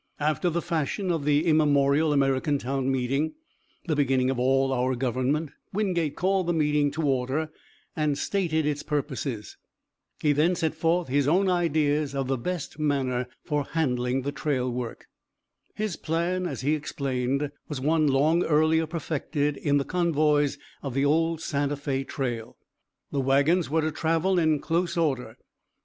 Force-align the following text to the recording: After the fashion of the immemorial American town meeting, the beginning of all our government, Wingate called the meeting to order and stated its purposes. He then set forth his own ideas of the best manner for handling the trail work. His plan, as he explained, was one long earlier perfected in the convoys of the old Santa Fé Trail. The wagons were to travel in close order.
After 0.19 0.49
the 0.49 0.63
fashion 0.63 1.11
of 1.11 1.25
the 1.25 1.45
immemorial 1.45 2.11
American 2.11 2.57
town 2.57 2.91
meeting, 2.91 3.35
the 3.85 3.95
beginning 3.95 4.31
of 4.31 4.39
all 4.39 4.73
our 4.73 4.95
government, 4.95 5.51
Wingate 5.73 6.15
called 6.15 6.47
the 6.47 6.53
meeting 6.53 6.89
to 6.93 7.03
order 7.03 7.51
and 7.95 8.17
stated 8.17 8.65
its 8.65 8.81
purposes. 8.81 9.57
He 10.19 10.31
then 10.33 10.55
set 10.55 10.73
forth 10.73 11.07
his 11.07 11.27
own 11.27 11.49
ideas 11.49 12.15
of 12.15 12.25
the 12.27 12.37
best 12.39 12.79
manner 12.79 13.27
for 13.43 13.63
handling 13.63 14.23
the 14.23 14.31
trail 14.31 14.71
work. 14.73 15.05
His 15.75 15.97
plan, 15.97 16.47
as 16.47 16.61
he 16.61 16.73
explained, 16.73 17.51
was 17.69 17.79
one 17.79 18.07
long 18.07 18.43
earlier 18.45 18.87
perfected 18.87 19.55
in 19.55 19.77
the 19.77 19.85
convoys 19.85 20.57
of 20.81 20.95
the 20.95 21.05
old 21.05 21.41
Santa 21.41 21.75
Fé 21.75 22.07
Trail. 22.07 22.57
The 23.11 23.21
wagons 23.21 23.69
were 23.69 23.81
to 23.81 23.91
travel 23.91 24.39
in 24.39 24.61
close 24.61 24.97
order. 24.97 25.37